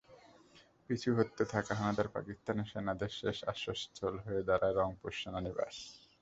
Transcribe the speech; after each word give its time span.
পিছু 0.85 1.09
হটতে 1.17 1.43
থাকা 1.53 1.71
হানাদার 1.79 2.07
পাকিস্তানি 2.15 2.63
সেনাদের 2.71 3.11
শেষ 3.19 3.37
আশ্রয়স্থল 3.51 4.15
হয়ে 4.25 4.41
দাঁড়ায় 4.49 4.75
রংপুর 4.75 5.11
সেনানিবাস। 5.19 5.75